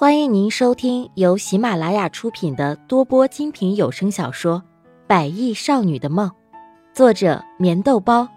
[0.00, 4.62] 欢迎您收听由喜马拉雅出品的多播精品有声小说
[5.08, 6.30] 《百亿少女的梦》，
[6.94, 8.28] 作者：棉豆包，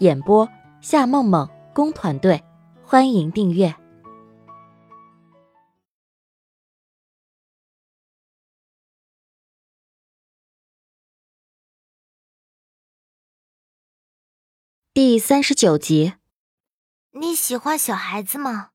[0.00, 0.48] 演播：
[0.80, 2.42] 夏梦梦工团队。
[2.82, 3.72] 欢迎订阅
[14.92, 16.14] 第三十九集。
[17.12, 18.73] 你喜欢小孩子吗？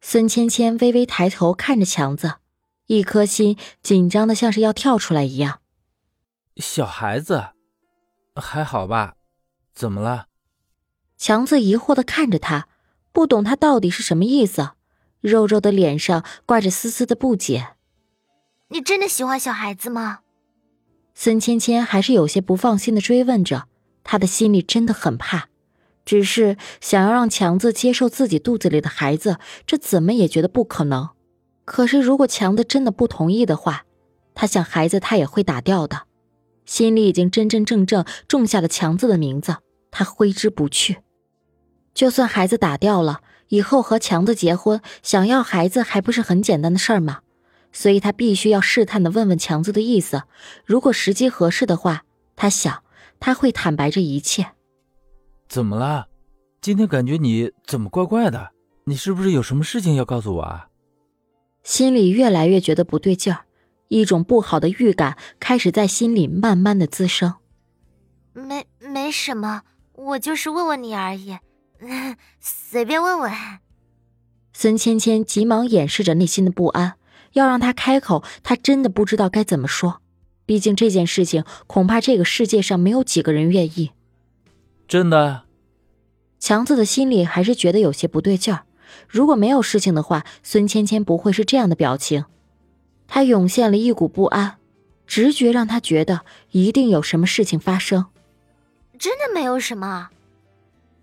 [0.00, 2.36] 孙芊芊微微抬头看着强子，
[2.86, 5.60] 一颗心紧张的像是要跳出来一样。
[6.56, 7.50] 小孩子，
[8.34, 9.14] 还好吧？
[9.74, 10.26] 怎么了？
[11.16, 12.66] 强子疑惑的看着他，
[13.12, 14.70] 不懂他到底是什么意思。
[15.20, 17.74] 肉肉的脸上挂着丝丝的不解。
[18.68, 20.20] 你真的喜欢小孩子吗？
[21.14, 23.68] 孙芊芊还是有些不放心的追问着，
[24.02, 25.49] 他的心里真的很怕。
[26.04, 31.10] 只是想要让强子接受自己肚子里的孩子，这怎么也觉得不可能。
[31.64, 33.84] 可是如果强子真的不同意的话，
[34.34, 36.02] 他想孩子他也会打掉的。
[36.64, 39.56] 心里已经真真正正种下了强子的名字，
[39.90, 40.98] 他挥之不去。
[41.92, 47.20] 就算孩子打掉了，以后和强子结婚，想要孩子还不是很简单的事儿吗？
[47.72, 50.22] 所以他必须要试探的问问强子的意思。
[50.64, 52.82] 如果时机合适的话，他想
[53.18, 54.52] 他会坦白这一切。
[55.50, 56.06] 怎么了？
[56.60, 58.50] 今天感觉你怎么怪怪的？
[58.84, 60.68] 你是不是有什么事情要告诉我啊？
[61.64, 63.46] 心里越来越觉得不对劲儿，
[63.88, 67.34] 一种不好的预感开始在心里慢慢的滋生。
[68.32, 69.62] 没没什么，
[69.94, 71.36] 我就是问问你而已，
[72.38, 73.32] 随便问问。
[74.52, 76.94] 孙芊芊急忙掩饰着内心的不安，
[77.32, 80.00] 要让他开口，他真的不知道该怎么说。
[80.46, 83.90] 毕竟这件事情，恐怕这个世界上没有几个人愿意。
[84.90, 85.44] 真的，
[86.40, 88.64] 强子的心里还是觉得有些不对劲儿。
[89.06, 92.24] 如果没有事情的话，孙芊芊不会是这样的表情。
[93.06, 94.56] 他涌现了一股不安，
[95.06, 98.06] 直觉让他觉得一定有什么事情发生。
[98.98, 100.08] 真的没有什么。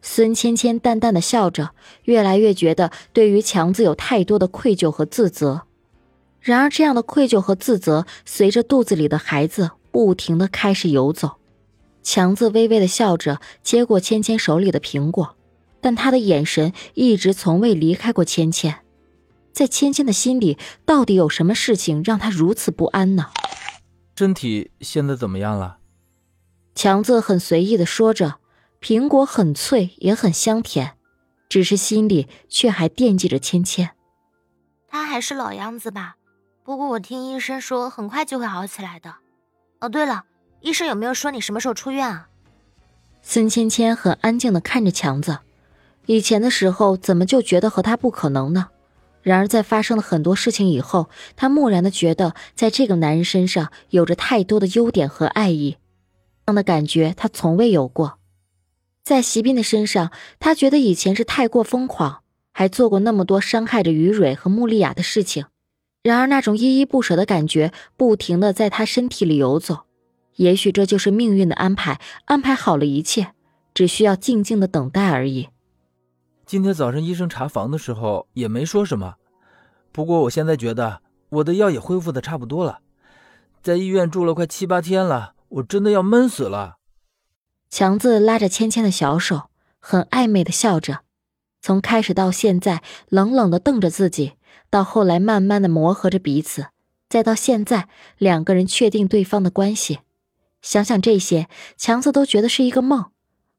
[0.01, 1.69] 孙芊芊淡淡的笑着，
[2.03, 5.61] 越来越觉得对于强子有太多的愧疚和自责。
[6.41, 11.36] 然而，这样的愧疚和自责随着肚子里的孩子不停的开始游走。
[12.07, 15.35] 强子微微的笑着，接过芊芊手里的苹果，
[15.81, 18.75] 但他的眼神一直从未离开过芊芊。
[19.51, 23.25] 在芊芊的心里，到底有什么事情让他如此不安呢？
[24.15, 25.79] 身体现在怎么样了？
[26.73, 28.35] 强子很随意的说着，
[28.79, 30.93] 苹果很脆，也很香甜，
[31.49, 33.89] 只是心里却还惦记着芊芊。
[34.87, 36.15] 他还是老样子吧，
[36.63, 39.15] 不过我听医生说，很快就会好起来的。
[39.81, 40.23] 哦，对了。
[40.61, 42.29] 医生有没有说你什么时候出院啊？
[43.21, 45.39] 孙芊芊很安静的看着强子，
[46.05, 48.69] 以前的时候怎么就觉得和他不可能呢？
[49.21, 55.77] 然而在发生了很多事情以后，他蓦然的觉得在这个男人身上有着太多的优点和爱意，
[56.45, 58.19] 这样的感觉他从未有过。
[59.03, 62.21] 在席斌的身上，他觉得以前是太过疯狂，
[62.53, 65.45] 还做过那么多伤害着于蕊和穆丽亚的事情。
[66.03, 69.86] 然而那种依依不舍的感觉不停的在他身体里游走。
[70.37, 73.33] 也许这就是命运的安排，安排好了一切，
[73.73, 75.49] 只需要静静的等待而已。
[76.45, 79.15] 今天早上医生查房的时候也没说什么，
[79.91, 82.79] 不过我现在觉得我的药也恢复的差不多了。
[83.61, 86.77] 在医院住了快七八天了，我真的要闷死了。
[87.69, 89.49] 强子拉着芊芊的小手，
[89.79, 90.99] 很暧昧的笑着，
[91.61, 94.33] 从开始到现在冷冷的瞪着自己，
[94.69, 96.67] 到后来慢慢的磨合着彼此，
[97.09, 99.99] 再到现在两个人确定对方的关系。
[100.61, 101.47] 想想这些，
[101.77, 103.05] 强子都觉得是一个梦，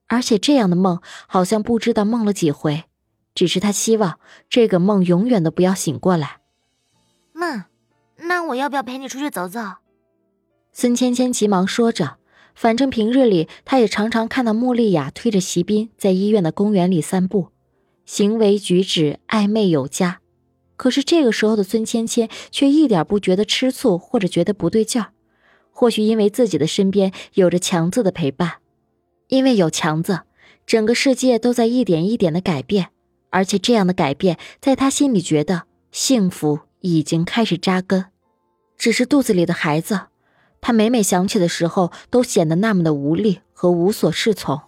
[0.06, 2.84] 而且这样的梦好像不知道梦了几回。
[3.34, 4.18] 只是他希望
[4.50, 6.40] 这个梦永远都不要醒过来。
[7.32, 7.64] 梦，
[8.16, 9.60] 那我要不要陪你出去走走？
[10.72, 12.18] 孙芊芊急忙说着，
[12.54, 17.48] 反正平日里她也常常看到穆丽雅推着席斌在医院的公园里散步，
[18.04, 20.20] 行为举止暧昧有加。
[20.76, 25.12] 可是这个时候的孙芊芊却一点不觉得吃醋，或者觉得不对劲儿。
[25.78, 28.54] 或许因为自己的身边有着强子的陪伴，
[29.28, 30.22] 因为有强子，
[30.66, 32.88] 整个世界都在一点一点的改变，
[33.30, 38.06] 而且这样的改变，在他心里觉得幸福已经开始扎根。
[38.76, 40.06] 只是肚子里的孩子，
[40.60, 44.60] 他每每想起的时候，都显得那么的无力和无所适从。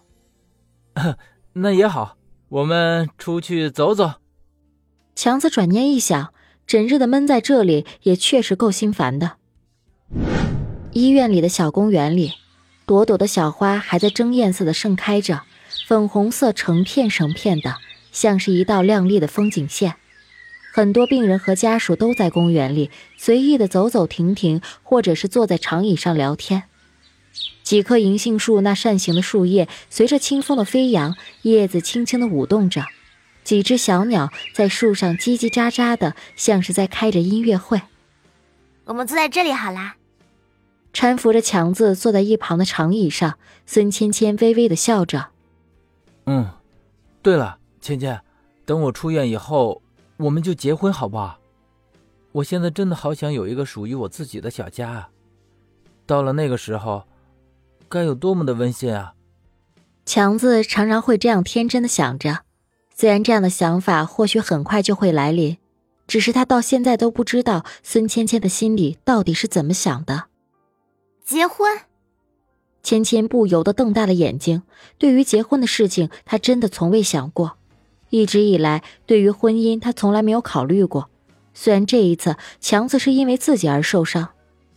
[1.51, 2.15] 那也好，
[2.47, 4.13] 我们出去走走。
[5.13, 6.33] 强子转念一想，
[6.65, 9.33] 整日的闷在这里，也确实够心烦的。
[10.93, 12.33] 医院里的小公园里，
[12.85, 15.43] 朵朵的小花还在争艳色的盛开着，
[15.87, 17.77] 粉红色成片成片的，
[18.11, 19.95] 像是一道亮丽的风景线。
[20.73, 26.63] 很多病人和家属都在公园里随意的走走停停，或者是坐在长椅上聊天。
[27.63, 32.83] 几棵银杏树那扇形的树叶随着清风的飞扬，叶子轻轻的舞动着。
[33.45, 37.81] 几只小鸟在树上叽叽喳喳的，像是在开着音乐会。
[38.83, 39.95] 我们坐在这里好啦。
[40.93, 45.29] 搀扶着强子坐在一旁的长椅上，孙芊芊微微的笑着。
[46.25, 46.49] 嗯，
[47.21, 48.21] 对了，芊芊，
[48.65, 49.81] 等我出院以后，
[50.17, 51.39] 我们就结婚好不好？
[52.33, 55.09] 我现在真的好想有一个属于我自己的小家啊！
[56.05, 57.03] 到了那个时候，
[57.89, 59.13] 该有多么的温馨啊！
[60.05, 62.39] 强子常常会这样天真的想着。
[62.95, 65.57] 虽然这样的想法或许很快就会来临，
[66.07, 70.25] 只是他到现在都不知道孙芊芊的心里到底是怎么想的。
[71.23, 71.69] 结婚，
[72.83, 74.63] 芊芊不由得瞪大了眼睛。
[74.97, 77.57] 对于结婚的事情，她真的从未想过。
[78.09, 81.09] 一直以来，对于婚姻，她从来没有考虑过。
[81.53, 84.29] 虽然这一次强子是因为自己而受伤，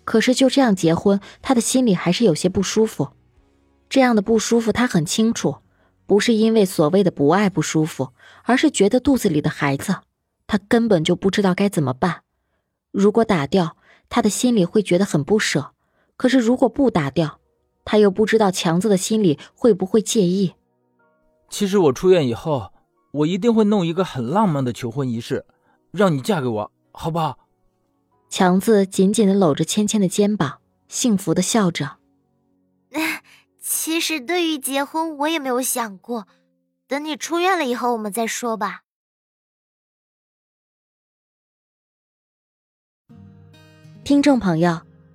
[0.05, 3.09] 可是就这样结婚，她的心里还是有些不舒服。
[3.89, 5.57] 这样的不舒服，她很清楚。
[6.07, 8.11] 不是因为所谓的不爱不舒服，
[8.43, 9.97] 而是觉得肚子里的孩子，
[10.47, 12.21] 他根本就不知道该怎么办。
[12.93, 13.79] 如果打掉，
[14.11, 15.74] 他的心里会觉得很不舍；
[16.17, 17.41] 可是如果不打掉，
[17.85, 20.55] 他又不知道强子的心里会不会介意。
[21.49, 22.73] 其实我出院以后，
[23.13, 25.47] 我一定会弄一个很浪漫的求婚仪式，
[25.91, 27.39] 让你嫁给我，好不好？
[28.29, 31.99] 强子紧紧的搂着芊芊的肩膀，幸福的笑着。
[33.61, 36.27] 其实，对于结婚，我也没有想过。
[36.87, 38.83] 等你出院了以后，我们再说吧。
[44.05, 44.83] 听众朋友，